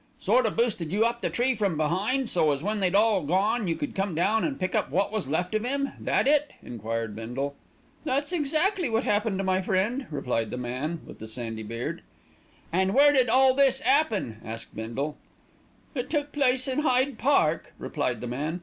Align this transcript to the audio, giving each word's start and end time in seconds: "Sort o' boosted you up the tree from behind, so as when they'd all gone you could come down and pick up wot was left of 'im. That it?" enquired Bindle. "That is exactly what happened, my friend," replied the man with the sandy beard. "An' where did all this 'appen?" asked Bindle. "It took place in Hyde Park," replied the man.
"Sort 0.17 0.47
o' 0.47 0.49
boosted 0.49 0.91
you 0.91 1.05
up 1.05 1.21
the 1.21 1.29
tree 1.29 1.53
from 1.53 1.77
behind, 1.77 2.27
so 2.27 2.49
as 2.53 2.63
when 2.63 2.79
they'd 2.79 2.95
all 2.95 3.21
gone 3.21 3.67
you 3.67 3.75
could 3.75 3.93
come 3.93 4.15
down 4.15 4.43
and 4.43 4.59
pick 4.59 4.73
up 4.73 4.89
wot 4.89 5.11
was 5.11 5.27
left 5.27 5.53
of 5.53 5.63
'im. 5.63 5.91
That 5.99 6.27
it?" 6.27 6.53
enquired 6.63 7.15
Bindle. 7.15 7.53
"That 8.03 8.23
is 8.23 8.33
exactly 8.33 8.89
what 8.89 9.03
happened, 9.03 9.43
my 9.45 9.61
friend," 9.61 10.07
replied 10.09 10.49
the 10.49 10.57
man 10.57 11.01
with 11.05 11.19
the 11.19 11.27
sandy 11.27 11.61
beard. 11.61 12.01
"An' 12.73 12.93
where 12.93 13.13
did 13.13 13.29
all 13.29 13.53
this 13.53 13.79
'appen?" 13.85 14.41
asked 14.43 14.75
Bindle. 14.75 15.17
"It 15.93 16.09
took 16.09 16.31
place 16.31 16.67
in 16.67 16.79
Hyde 16.79 17.19
Park," 17.19 17.71
replied 17.77 18.21
the 18.21 18.27
man. 18.27 18.59